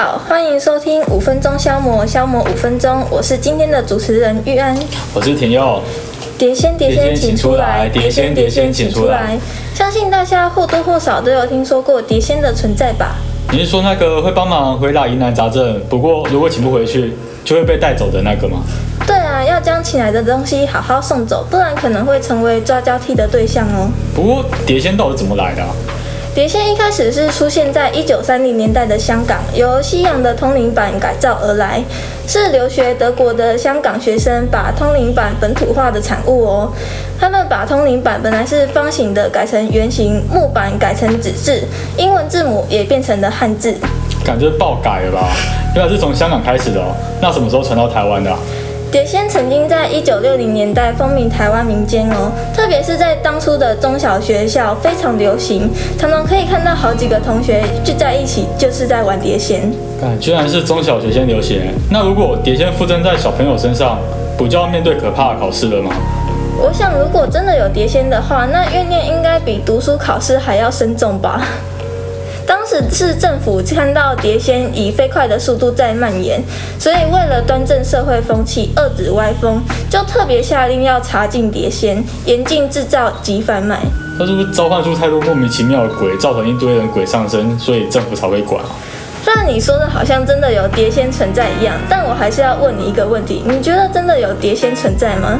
[0.00, 3.04] 好，欢迎收听五分钟消磨，消磨五分钟。
[3.10, 4.72] 我是今天的主持人玉安。
[5.12, 5.82] 我是田佑。
[6.38, 7.88] 碟仙，碟仙，请出来！
[7.88, 9.36] 碟仙，碟仙，请出来！
[9.74, 13.16] 相信大家或多或少都有听说过碟仙的存在吧？
[13.50, 18.58] 你是说那个会帮忙回答疑难杂症，不过如果请不回去就会被带走的那个吗？
[19.04, 23.90] 对啊，要将请来的东西好好送走，不然可能会成为抓交替的对象哦。
[24.14, 25.62] 不过碟仙到底怎么来的？
[26.38, 31.82] 碟仙一开始是出现在一九三零年代的香港，由西洋的通灵板改造而来，
[32.28, 36.72] 是留学德国的香港学生把通灵板本土化的产物哦。
[37.18, 41.64] 他们把通灵板本来是方形的改成圆形，木板改成纸质，
[41.96, 43.74] 英文字母也变成了汉字。
[44.24, 45.30] 感觉爆改了吧？
[45.74, 46.94] 原来是从香港开始的哦。
[47.20, 48.32] 那什么时候传到台湾的？
[48.90, 59.70] 碟仙曾经在一九六零年代风靡台湾民间哦，特别是在当初的中小学校非常流行，常常可以看到好几个同学聚在一起，就是在玩碟仙。
[60.00, 61.60] 看，居然是中小学先流行。
[61.90, 63.98] 那如果碟仙附身在小朋友身上，
[64.38, 65.90] 不就要面对可怕的考试了吗？
[66.58, 71.46] 我想，如果真的有碟仙的话，那怨念应该比读书考试还要深重吧。
[72.90, 76.42] 是政府看到碟仙以飞快的速度在蔓延，
[76.78, 83.80] 所以为了端正社会风气、遏止歪风，就特别下令要查禁碟仙，严禁制造及贩卖。
[84.18, 88.62] 他是不是召唤出太多莫名其妙的鬼，造成一堆人鬼上身，所以政府才会管？
[89.24, 95.38] 虽然你说的好像真的有碟仙存在一样，但我还是要问你一个问题：你觉得真的有碟仙存在吗？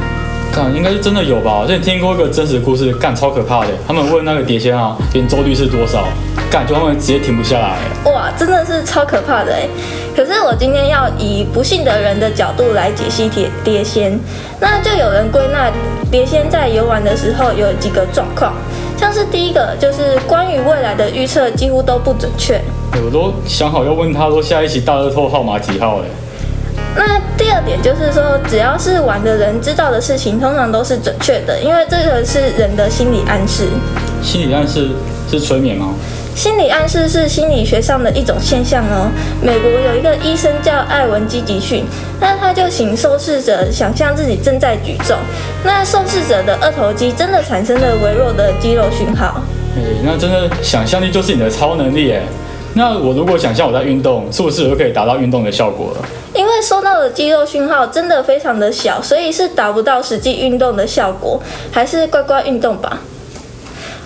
[0.51, 1.59] 看，应该是真的有吧？
[1.61, 3.67] 我之前听过一个真实故事，干超可怕的。
[3.87, 6.07] 他们问那个碟仙啊，圆周率是多少？
[6.51, 7.77] 干就他们直接停不下来，
[8.11, 9.67] 哇，真的是超可怕的哎！
[10.15, 14.19] 可是我今天要以不幸的人的角度来解析碟碟仙，
[14.59, 15.71] 那就有人归纳
[16.09, 18.53] 碟仙在游玩的时候有几个状况，
[18.97, 22.59] 像是第一个就是关于未来的预测几乎都不准确，
[23.05, 26.05] 我都想好要问他说下一期大乐透号码几号嘞。
[26.99, 33.69] 那第二点就是说，只要是玩的人知道的事情，通常都是准确的，因为这个是人的心理暗示。
[34.21, 34.89] 心理暗示
[35.31, 35.93] 是催眠吗？
[36.35, 39.09] 心理暗示是心理学上的一种现象哦。
[39.41, 41.85] 美国有一个医生叫艾文基吉逊，
[42.19, 45.17] 那他就请受试者想象自己正在举重，
[45.63, 49.41] 那受试者的二头肌真的产生了微弱的肌肉讯号。
[49.77, 52.21] 哎，那真的想象力就是你的超能力哎。
[52.75, 56.05] 那我如果想象我在运动，是不是就可以达到运动的效果了？
[56.33, 61.41] 因为收到的肌肉讯号真的非常的小，所以是达不到实际运动的效果，
[61.71, 62.99] 还是乖乖运动吧。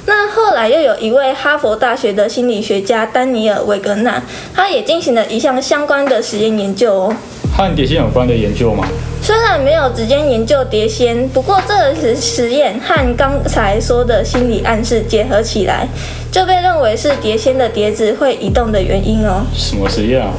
[0.05, 4.21] 那后来又有一位哈佛大学的心理学家丹尼尔·维格纳，
[4.53, 7.15] 他也进行了一项相关的实验研究哦。
[7.55, 8.87] 和碟仙有关的研究吗？
[9.21, 15.87] 虽然没有直接研究碟仙，不过这个实实验和刚才说的心理暗示结合起来，
[16.31, 19.45] 就被认为是碟仙的碟子会移动的原因哦。
[19.55, 20.31] 什么实验啊？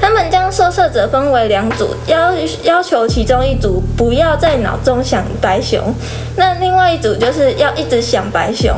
[0.00, 2.32] 他们将受测者分为两组，要
[2.64, 5.94] 要求其中一组不要在脑中想白熊，
[6.36, 8.74] 那另外一组就是要一直想白熊。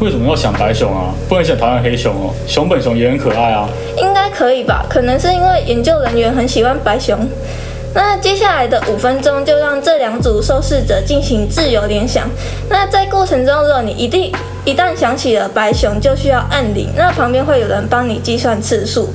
[0.00, 1.12] 为什么要想白熊啊？
[1.28, 3.68] 不能想讨厌黑熊哦，熊本熊也很可爱啊。
[3.96, 4.86] 应该可以吧？
[4.88, 7.18] 可能是因为研究人员很喜欢白熊。
[7.94, 12.28] 那接下来的五分钟就让这两组受试者进行自由联想。
[12.68, 14.30] 那在过程中，如果你一定
[14.64, 19.08] 一旦想起了白熊，就需要按铃，那旁边会有人帮你计算次数。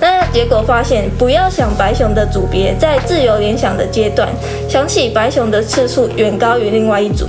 [0.00, 4.28] 那结果发现，不要想白熊的组别在自由联想的阶段，
[4.68, 7.28] 想起白熊的次数远高于另外一组。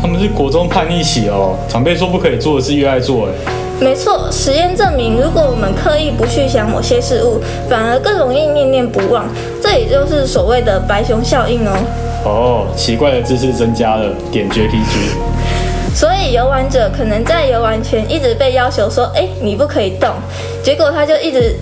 [0.00, 3.32] 他们是国中叛逆期哦，长辈说不可以做的事越爱做哎。
[3.78, 9.26] 没错，实验证明，如果我们刻意不去想某些事物，反而更容易念念不忘。
[9.60, 11.76] 这也就是所谓的白熊效应哦。
[12.24, 15.94] 哦，奇怪的知识增加了，点绝 PG。
[15.94, 20.10] 所以游玩者可能在游玩前一直被要求说，哎，你不可以动，
[20.62, 21.54] 结果他就一直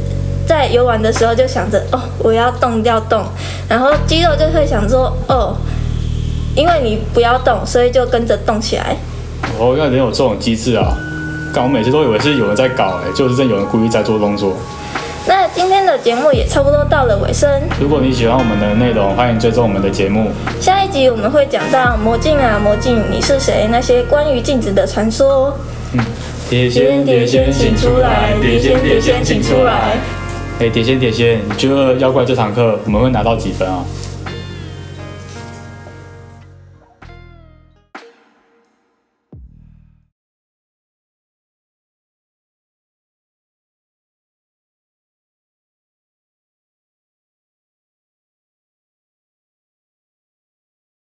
[0.46, 3.24] 在游玩的时候就想着，哦，我要动要动，
[3.68, 5.56] 然后肌肉就会想说，哦。
[6.54, 8.96] 因为你不要动，所以就跟着动起来。
[9.58, 10.96] 哦，原来有这种机制啊！
[11.52, 14.56] 刚我每次都以为是有人在搞，哎，就是真有人故意在做动作。
[15.26, 17.48] 那今天的节目也差不多到了尾声。
[17.80, 20.30] 如果你喜欢我们的内容，欢迎追踪我们的节目。
[20.60, 23.66] 下一集我们会讲到魔镜啊，魔镜，你是谁？
[23.70, 25.56] 那些关于镜子的传说。
[25.92, 26.04] 嗯，
[26.50, 28.34] 碟仙，碟仙，请出来！
[28.40, 29.96] 碟仙，碟仙，请出来！
[30.60, 33.84] 哎，碟仙，碟仙，你觉得妖怪这堂课我们会拿到几分啊？